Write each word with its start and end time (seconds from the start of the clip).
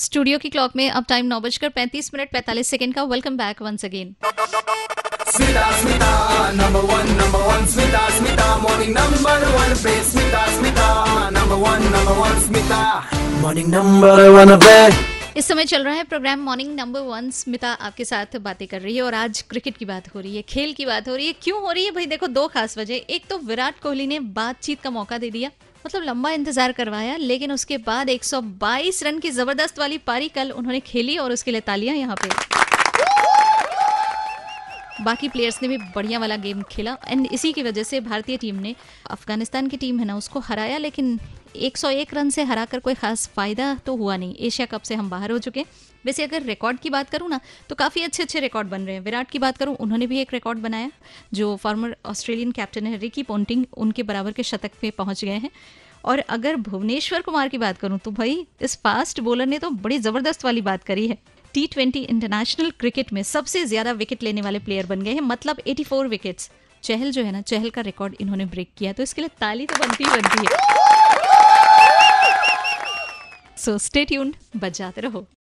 Studio 0.00 0.38
की 0.38 0.50
clock 0.50 0.72
में 0.76 0.90
अब 0.90 1.04
टाइम 1.08 1.26
नौ 1.26 1.40
बजकर 1.40 1.68
पैंतीस 1.68 2.14
मिनट 2.14 2.30
पैंतालीस 2.30 2.68
सेकेंड 2.68 2.94
का। 2.94 3.02
वेलकम 3.02 3.36
बैक 3.36 3.62
वंस 3.62 3.84
अगेन 3.84 4.14
पे। 4.22 4.30
morning 13.42 13.66
number 13.66 14.22
one, 14.34 14.64
पे। 14.64 15.08
इस 15.38 15.46
समय 15.46 15.64
चल 15.64 15.84
रहा 15.84 15.94
है 15.94 16.04
program 16.04 16.38
morning 16.38 16.76
number 16.76 17.00
one 17.00 17.30
Smita 17.30 17.72
आपके 17.72 18.04
साथ 18.04 18.36
बातें 18.36 18.68
कर 18.68 18.80
रही 18.80 18.96
है 18.96 19.02
और 19.02 19.14
आज 19.14 19.42
क्रिकेट 19.42 19.76
की 19.76 19.84
बात 19.84 20.14
हो 20.14 20.20
रही 20.20 20.36
है 20.36 20.42
खेल 20.42 20.72
की 20.72 20.86
बात 20.86 21.08
हो 21.08 21.16
रही 21.16 21.26
है। 21.26 21.32
क्यों 21.32 21.60
हो 21.60 21.72
रही 21.72 21.84
है? 21.84 21.90
भाई 21.90 22.06
देखो 22.06 22.26
दो 22.26 22.48
खास 22.48 22.78
वजह। 22.78 22.94
एक 22.94 23.26
तो 23.30 23.38
विराट 23.38 23.74
कोहली 23.82 24.06
ने 24.06 24.20
बातचीत 24.20 24.80
का 24.80 24.90
मौका 24.90 25.18
दे 25.18 25.30
दिया। 25.30 25.50
मतलब 25.86 26.02
लंबा 26.02 26.30
इंतज़ार 26.30 26.72
करवाया, 26.72 27.16
लेकिन 27.16 27.52
उसके 27.52 27.76
बाद 27.80 28.08
122 28.10 29.02
रन 29.02 29.18
की 29.18 29.30
ज़बरदस्त 29.30 29.78
वाली 29.78 29.98
पारी 29.98 30.28
कल 30.28 30.50
उन्होंने 30.52 30.80
खेली 30.82 31.16
और 31.18 31.32
उसके 31.32 31.50
लिए 31.50 31.60
तालियाँ 31.60 31.96
यहाँ 31.96 32.16
पे। 32.16 32.28
बाकी 35.04 35.28
प्लेयर्स 35.28 35.62
ने 35.62 35.68
भी 35.68 35.76
बढ़िया 35.94 36.18
वाला 36.18 36.36
गेम 36.36 36.62
खेला। 36.70 36.96
एंड 37.08 37.28
इसी 37.32 37.52
की 37.52 37.62
वजह 37.62 37.82
से 37.82 38.00
भारतीय 38.00 38.36
टीम 38.36 38.56
ने 38.56 38.74
अफ़गानिस्तान 39.10 39.66
की 39.68 39.76
टीम 39.76 39.98
है 39.98 40.04
ना, 40.04 40.16
उसको 40.16 40.40
हराया, 40.40 40.78
लेकिन 40.78 41.18
101 41.58 42.14
रन 42.14 42.30
से 42.30 42.42
हराकर 42.44 42.78
कोई 42.80 42.94
खास 42.94 43.26
फ़ायदा 43.28 43.74
तो 43.86 43.94
हुआ 43.96 44.16
नहीं। 44.16 44.34
एशिया 44.36 44.66
कप 44.66 44.82
से 44.82 44.94
हम 44.94 45.10
बाहर 45.10 45.30
हो 45.32 45.38
चुके 45.40 45.64
वैसे 46.04 46.22
अगर 46.24 46.42
रिकॉर्ड 46.44 46.78
की 46.78 46.90
बात 46.90 47.10
करूँ 47.10 47.28
ना 47.30 47.40
तो 47.68 47.74
काफ़ी 47.74 48.02
अच्छे 48.02 48.22
अच्छे 48.22 48.40
रिकॉर्ड 48.40 48.68
बन 48.68 48.82
रहे 48.82 48.94
हैं। 48.94 49.02
विराट 49.02 49.30
की 49.30 49.38
बात 49.38 49.56
करूँ, 49.58 49.74
उन्होंने 49.76 50.06
भी 50.06 50.20
एक 50.20 50.32
रिकॉर्ड 50.34 50.58
बनाया, 50.58 50.90
जो 51.34 51.56
फॉर्मर 51.56 51.96
ऑस्ट्रेलियन 52.06 52.52
कैप्टन 52.52 52.86
है 52.86 52.96
रिकी 52.98 53.22
पोंटिंग 53.22 53.64
उनके 53.76 54.02
बराबर 54.02 54.32
के 54.32 54.42
शतक 54.44 54.70
पे 54.80 54.90
पहुँच 54.92 55.24
गए 55.24 55.38
हैं। 55.38 55.50
और 56.04 56.18
अगर 56.30 56.56
भुवनेश्वर 56.58 57.22
कुमार 57.22 57.48
की 57.48 57.58
बात 57.58 57.78
करूँ 57.78 57.98
तो 57.98 58.10
भाई, 58.10 58.46
इस 58.62 58.76
फास्ट 58.76 59.20
बॉलर 59.20 59.46
ने 59.46 59.58
तो 59.58 59.70
बड़ी 59.70 59.98
ज़बरदस्त 59.98 60.44
वाली 60.44 60.60
बात 60.62 60.84
करी 60.84 61.06
है। 61.08 61.18
टी 61.54 61.66
ट्वेंटी 61.66 62.00
इंटरनेशनल 62.00 62.70
क्रिकेट 62.80 63.12
में 63.12 63.22
सबसे 63.24 63.64
ज़्यादा 63.64 63.92
विकेट 63.94 64.22
लेने 64.22 64.42
वाले 64.42 64.58
प्लेयर 64.60 64.86
बन 64.86 65.02
गए 65.02 65.12
हैं 65.12 65.20
मतलब 65.22 65.60
84 65.66 66.06
विकेट्स 66.08 66.50
चहल 66.82 67.10
जो 67.10 67.22
है 67.24 67.32
ना, 67.32 67.40
चहल 67.42 67.70
का 67.70 67.80
रिकॉर्ड 67.82 68.16
इन्होंने 68.20 68.44
ब्रेक 68.46 68.70
किया 68.78 68.92
तो 68.92 69.02
इसके 69.02 69.22
लिए 69.22 69.30
ताली 69.40 69.66
तो 69.66 69.76
बनती 69.78 70.04
ही 70.04 70.10
बनती 70.12 70.46
है। 70.46 70.97
सो 73.58 73.76
स्टे 73.78 74.04
ट्यून्ड 74.04 74.34
बजाते 74.56 75.00
रहो। 75.00 75.26